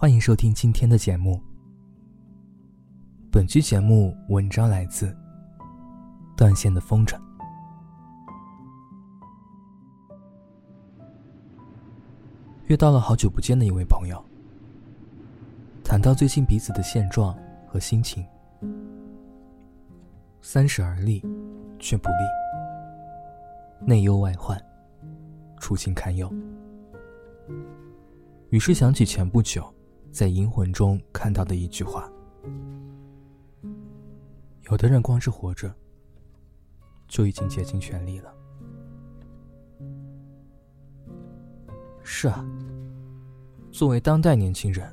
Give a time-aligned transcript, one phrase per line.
[0.00, 1.38] 欢迎收听今天的节目。
[3.30, 5.14] 本期节目文章来自
[6.34, 7.20] 断线的风筝。
[12.66, 14.24] 遇到了好久不见的一位朋友，
[15.84, 17.38] 谈到最近彼此的现状
[17.68, 18.24] 和心情，
[20.40, 21.22] 三十而立，
[21.78, 24.58] 却不立，内忧外患，
[25.58, 26.32] 处境堪忧。
[28.48, 29.70] 于是想起前不久
[30.12, 32.10] 在《银魂》中看到的一句话：
[34.70, 35.72] 有的人光是活着，
[37.08, 38.34] 就已经竭尽全力了。
[42.02, 42.44] 是啊，
[43.70, 44.92] 作为当代年轻人，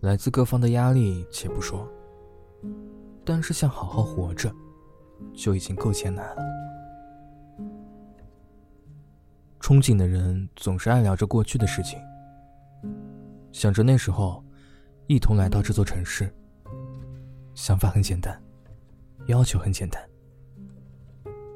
[0.00, 1.88] 来自各方的压力且不说，
[3.24, 4.52] 但是想好好活着，
[5.32, 6.42] 就已经够艰难了。
[9.60, 11.98] 憧憬的人总是爱聊着过去的事情。
[13.56, 14.44] 想着那时候，
[15.06, 16.30] 一同来到这座城市。
[17.54, 18.38] 想法很简单，
[19.28, 20.06] 要求很简单，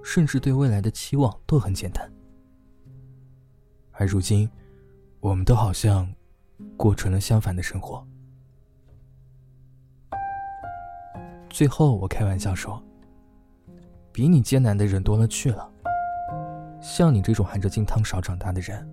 [0.03, 2.11] 甚至对未来的期望都很简单。
[3.91, 4.51] 而如今，
[5.21, 6.11] 我们都好像
[6.75, 8.03] 过成了相反的生活。
[11.51, 12.83] 最后，我开玩笑说
[14.11, 15.71] ：“比你艰难的人多了去了。
[16.81, 18.91] 像你这种含着金汤勺长大的人。”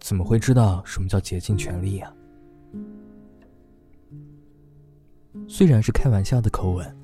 [0.00, 2.12] 怎么会知道什么叫竭尽全力呀？
[5.46, 6.96] 虽然是开玩笑的口吻，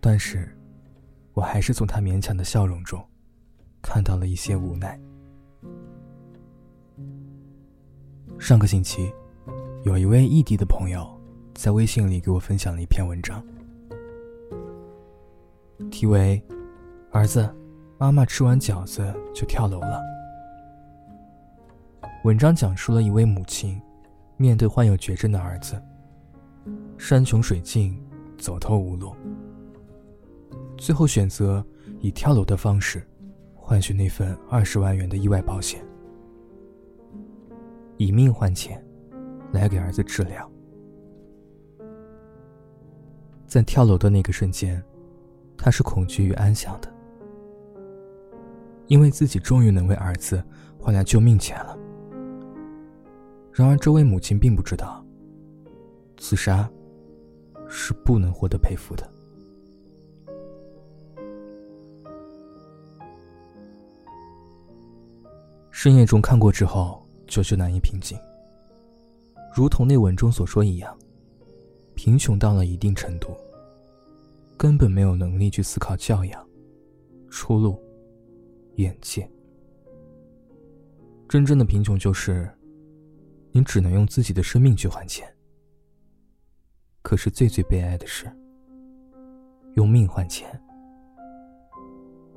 [0.00, 0.54] 但是，
[1.32, 3.02] 我还是从他勉强的笑容中，
[3.80, 5.00] 看到了一些无奈。
[8.38, 9.10] 上个星期，
[9.84, 11.08] 有一位异地的朋友，
[11.54, 13.42] 在微信里给我分享了一篇文章，
[15.90, 16.42] 题为
[17.12, 17.48] “儿子，
[17.96, 20.00] 妈妈吃完饺子就跳楼了”。
[22.22, 23.80] 文章讲述了一位母亲，
[24.36, 25.82] 面对患有绝症的儿子，
[26.98, 27.98] 山穷水尽，
[28.36, 29.16] 走投无路，
[30.76, 31.64] 最后选择
[32.00, 33.02] 以跳楼的方式，
[33.54, 35.82] 换取那份二十万元的意外保险，
[37.96, 38.84] 以命换钱，
[39.50, 40.46] 来给儿子治疗。
[43.46, 44.82] 在跳楼的那个瞬间，
[45.56, 46.94] 他是恐惧与安详的，
[48.88, 50.44] 因为自己终于能为儿子
[50.78, 51.78] 换来救命钱了。
[53.52, 55.04] 然而，这位母亲并不知道，
[56.16, 56.70] 自杀
[57.68, 59.06] 是不能获得赔付的。
[65.70, 68.16] 深夜中看过之后，久久难以平静。
[69.54, 70.96] 如同那文中所说一样，
[71.94, 73.36] 贫穷到了一定程度，
[74.56, 76.48] 根本没有能力去思考教养、
[77.30, 77.82] 出路、
[78.76, 79.28] 眼界。
[81.28, 82.48] 真正的贫穷就是。
[83.52, 85.28] 你只能用自己的生命去还钱。
[87.02, 88.30] 可是最最悲哀的是，
[89.74, 90.48] 用命换钱，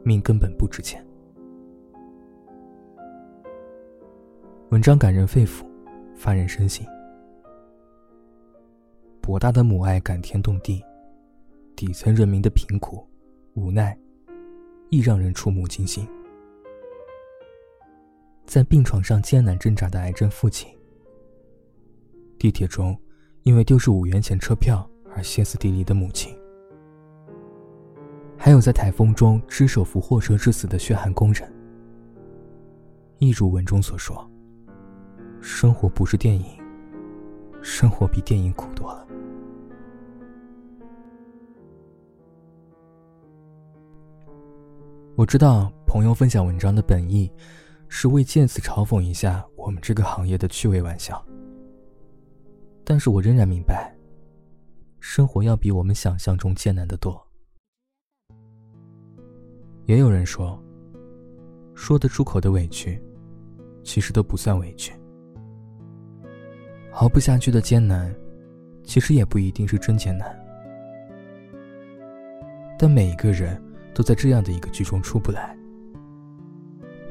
[0.04, 1.06] 命根本不值钱。
[4.70, 5.66] 文章感人肺腑，
[6.16, 6.84] 发人深省。
[9.22, 10.84] 博大的母爱感天动地，
[11.76, 13.08] 底层人民的贫苦、
[13.54, 13.96] 无奈，
[14.90, 16.08] 亦让人触目惊心。
[18.46, 20.76] 在病床上艰难挣扎的癌症父亲。
[22.44, 23.00] 地铁中，
[23.44, 26.38] 因为丢失五元钱车票而歇斯底里的母亲，
[28.38, 31.50] 还有在台风中只手扶货车致死的血汗工人，
[33.20, 34.30] 一如文中所说
[35.40, 36.46] ：“生活不是电影，
[37.62, 39.08] 生活比电影苦多了。”
[45.16, 47.32] 我知道朋友分享文章的本意，
[47.88, 51.26] 是为借此嘲讽一下我们这个行业的趣味玩笑。
[52.84, 53.96] 但是我仍然明白，
[55.00, 57.22] 生活要比我们想象中艰难的多。
[59.86, 60.62] 也有人说，
[61.74, 63.02] 说得出口的委屈，
[63.84, 64.94] 其实都不算委屈；
[66.94, 68.14] 熬不下去的艰难，
[68.84, 70.38] 其实也不一定是真艰难。
[72.78, 73.62] 但每一个人
[73.94, 75.56] 都在这样的一个剧中出不来：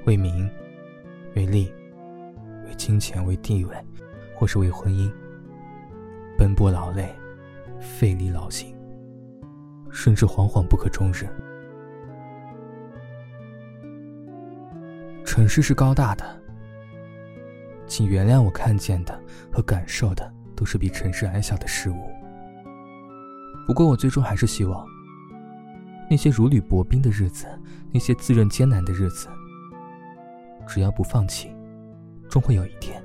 [0.05, 0.51] 为名、
[1.35, 1.73] 为利、
[2.67, 3.75] 为金钱、为地位，
[4.35, 5.11] 或是为婚姻。
[6.63, 7.13] 奔波劳累，
[7.81, 8.73] 费力劳心，
[9.91, 11.29] 甚至惶惶不可终日。
[15.25, 16.25] 城市是高大的，
[17.89, 19.21] 请原谅我看见的
[19.53, 21.97] 和感受的都是比城市矮小的事物。
[23.67, 24.87] 不过，我最终还是希望，
[26.09, 27.45] 那些如履薄冰的日子，
[27.93, 29.27] 那些自认艰难的日子，
[30.69, 31.53] 只要不放弃，
[32.29, 33.03] 终会有一天，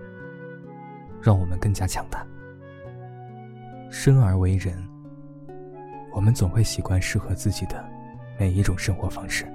[1.19, 2.23] 让我们更加强大。
[3.89, 4.77] 生而为人，
[6.13, 7.83] 我们总会习惯适合自己的
[8.37, 9.45] 每一种生活方式。